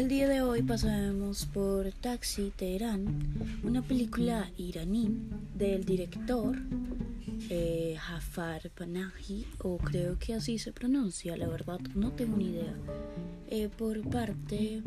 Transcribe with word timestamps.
Hoy 0.00 0.62
pasaremos 0.62 1.44
por 1.44 1.92
Taxi 1.92 2.54
Teherán, 2.56 3.60
una 3.62 3.82
película 3.82 4.50
iraní 4.56 5.14
del 5.54 5.84
director 5.84 6.56
eh, 7.50 7.98
Jafar 8.00 8.70
Panahi, 8.70 9.46
o 9.58 9.76
creo 9.76 10.18
que 10.18 10.32
así 10.32 10.58
se 10.58 10.72
pronuncia, 10.72 11.36
la 11.36 11.48
verdad 11.48 11.80
no 11.94 12.12
tengo 12.12 12.38
ni 12.38 12.46
idea. 12.46 12.74
Eh, 13.50 13.68
por 13.68 14.00
parte 14.08 14.82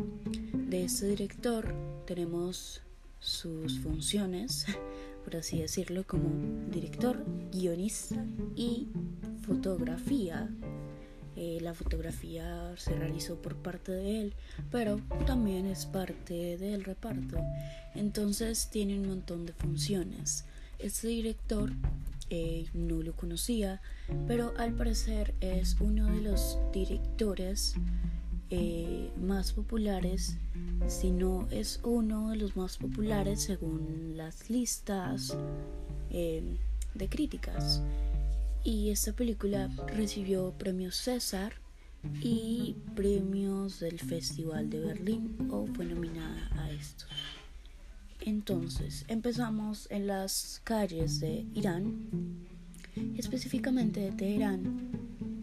de 0.51 0.83
este 0.83 1.05
director 1.09 1.71
tenemos 2.07 2.81
sus 3.19 3.79
funciones, 3.81 4.65
por 5.23 5.35
así 5.35 5.59
decirlo, 5.59 6.05
como 6.07 6.27
director, 6.71 7.23
guionista 7.51 8.25
y 8.55 8.87
fotografía 9.45 10.49
eh, 11.35 11.57
la 11.61 11.73
fotografía 11.73 12.73
se 12.77 12.93
realizó 12.93 13.35
por 13.41 13.55
parte 13.55 13.91
de 13.91 14.21
él, 14.21 14.33
pero 14.71 14.99
también 15.25 15.65
es 15.65 15.85
parte 15.85 16.57
del 16.57 16.83
reparto. 16.83 17.37
Entonces 17.95 18.69
tiene 18.71 18.99
un 18.99 19.07
montón 19.07 19.45
de 19.45 19.53
funciones. 19.53 20.45
Este 20.77 21.07
director 21.07 21.71
eh, 22.29 22.67
no 22.73 23.01
lo 23.01 23.13
conocía, 23.13 23.81
pero 24.27 24.53
al 24.57 24.73
parecer 24.73 25.33
es 25.41 25.77
uno 25.79 26.07
de 26.07 26.21
los 26.21 26.59
directores 26.71 27.75
eh, 28.51 29.09
más 29.19 29.53
populares, 29.53 30.37
si 30.87 31.09
no 31.09 31.47
es 31.49 31.79
uno 31.83 32.29
de 32.29 32.35
los 32.35 32.55
más 32.55 32.77
populares 32.77 33.41
según 33.41 34.13
las 34.15 34.49
listas 34.49 35.35
de 36.11 37.09
críticas 37.09 37.81
y 38.63 38.89
esta 38.89 39.13
película 39.13 39.69
recibió 39.87 40.51
premios 40.51 40.95
César 40.95 41.53
y 42.21 42.75
premios 42.95 43.79
del 43.79 43.99
Festival 43.99 44.69
de 44.69 44.79
Berlín 44.79 45.49
o 45.51 45.67
fue 45.67 45.85
nominada 45.85 46.49
a 46.57 46.71
estos. 46.71 47.09
Entonces, 48.21 49.03
empezamos 49.07 49.87
en 49.89 50.07
las 50.07 50.61
calles 50.63 51.19
de 51.19 51.45
Irán, 51.53 52.47
específicamente 53.17 53.99
de 53.99 54.11
Teherán, 54.11 54.91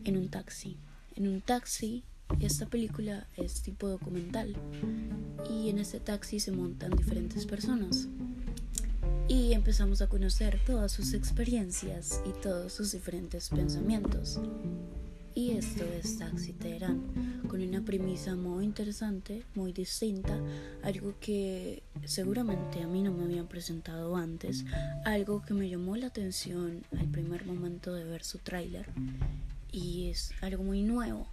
en 0.04 0.16
un 0.16 0.28
taxi. 0.28 0.78
En 1.14 1.28
un 1.28 1.42
taxi, 1.42 2.04
esta 2.40 2.66
película 2.66 3.26
es 3.36 3.62
tipo 3.62 3.88
documental 3.88 4.54
y 5.50 5.68
en 5.68 5.78
este 5.78 6.00
taxi 6.00 6.40
se 6.40 6.52
montan 6.52 6.90
diferentes 6.92 7.44
personas 7.44 8.08
y 9.30 9.52
empezamos 9.52 10.02
a 10.02 10.08
conocer 10.08 10.58
todas 10.66 10.90
sus 10.90 11.14
experiencias 11.14 12.20
y 12.26 12.32
todos 12.42 12.72
sus 12.72 12.90
diferentes 12.90 13.48
pensamientos. 13.48 14.40
Y 15.36 15.52
esto 15.52 15.84
es 15.84 16.18
Taxi 16.18 16.52
Teherán, 16.52 17.44
con 17.46 17.62
una 17.62 17.80
premisa 17.80 18.34
muy 18.34 18.64
interesante, 18.64 19.44
muy 19.54 19.72
distinta, 19.72 20.36
algo 20.82 21.14
que 21.20 21.84
seguramente 22.04 22.82
a 22.82 22.88
mí 22.88 23.04
no 23.04 23.12
me 23.12 23.22
habían 23.22 23.46
presentado 23.46 24.16
antes, 24.16 24.64
algo 25.04 25.42
que 25.42 25.54
me 25.54 25.68
llamó 25.68 25.94
la 25.94 26.08
atención 26.08 26.82
al 26.98 27.06
primer 27.06 27.46
momento 27.46 27.94
de 27.94 28.02
ver 28.02 28.24
su 28.24 28.38
tráiler 28.38 28.86
y 29.70 30.08
es 30.08 30.32
algo 30.40 30.64
muy 30.64 30.82
nuevo. 30.82 31.28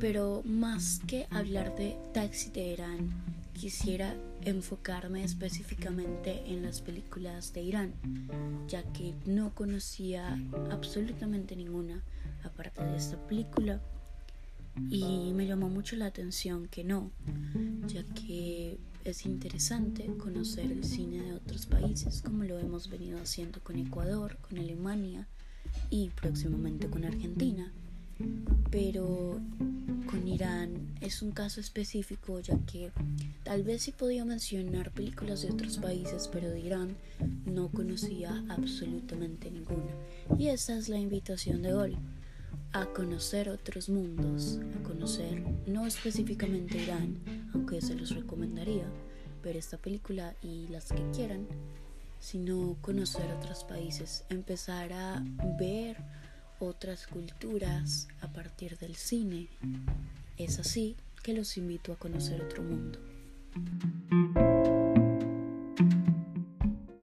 Pero 0.00 0.42
más 0.44 1.00
que 1.06 1.26
hablar 1.30 1.74
de 1.76 1.96
Taxi 2.12 2.50
Teherán, 2.50 3.35
quisiera 3.56 4.14
enfocarme 4.42 5.24
específicamente 5.24 6.42
en 6.46 6.62
las 6.62 6.82
películas 6.82 7.54
de 7.54 7.62
Irán, 7.62 7.94
ya 8.68 8.82
que 8.92 9.14
no 9.24 9.54
conocía 9.54 10.38
absolutamente 10.70 11.56
ninguna 11.56 12.02
aparte 12.44 12.84
de 12.84 12.96
esta 12.96 13.16
película 13.26 13.80
y 14.90 15.32
me 15.32 15.46
llamó 15.46 15.70
mucho 15.70 15.96
la 15.96 16.06
atención 16.06 16.68
que 16.68 16.84
no, 16.84 17.10
ya 17.86 18.04
que 18.14 18.78
es 19.04 19.24
interesante 19.24 20.04
conocer 20.18 20.70
el 20.70 20.84
cine 20.84 21.22
de 21.22 21.32
otros 21.32 21.64
países 21.64 22.20
como 22.20 22.44
lo 22.44 22.58
hemos 22.58 22.90
venido 22.90 23.18
haciendo 23.18 23.60
con 23.60 23.78
Ecuador, 23.78 24.36
con 24.36 24.58
Alemania 24.58 25.26
y 25.88 26.10
próximamente 26.10 26.88
con 26.88 27.04
Argentina. 27.06 27.72
Pero 28.70 29.40
con 30.06 30.26
Irán 30.26 30.94
es 31.00 31.22
un 31.22 31.32
caso 31.32 31.60
específico 31.60 32.40
ya 32.40 32.56
que 32.66 32.92
tal 33.42 33.62
vez 33.62 33.82
sí 33.82 33.92
podía 33.92 34.24
mencionar 34.24 34.92
películas 34.92 35.42
de 35.42 35.50
otros 35.50 35.78
países, 35.78 36.28
pero 36.32 36.48
de 36.48 36.60
Irán 36.60 36.96
no 37.44 37.68
conocía 37.68 38.44
absolutamente 38.48 39.50
ninguna. 39.50 39.92
Y 40.38 40.48
esa 40.48 40.76
es 40.76 40.88
la 40.88 40.98
invitación 40.98 41.62
de 41.62 41.74
hoy, 41.74 41.96
a 42.72 42.86
conocer 42.86 43.48
otros 43.48 43.88
mundos, 43.88 44.60
a 44.78 44.82
conocer 44.82 45.42
no 45.66 45.86
específicamente 45.86 46.82
Irán, 46.82 47.18
aunque 47.52 47.80
se 47.80 47.94
los 47.94 48.14
recomendaría 48.14 48.86
ver 49.42 49.56
esta 49.56 49.78
película 49.78 50.34
y 50.42 50.68
las 50.68 50.92
que 50.92 51.10
quieran, 51.10 51.46
sino 52.20 52.76
conocer 52.80 53.30
otros 53.32 53.64
países, 53.64 54.24
empezar 54.30 54.92
a 54.92 55.22
ver 55.58 55.96
otras 56.58 57.06
culturas 57.06 58.08
a 58.20 58.28
partir 58.28 58.78
del 58.78 58.96
cine. 58.96 59.48
Es 60.36 60.58
así 60.58 60.96
que 61.22 61.32
los 61.32 61.56
invito 61.56 61.92
a 61.92 61.96
conocer 61.96 62.42
otro 62.42 62.62
mundo. 62.62 62.98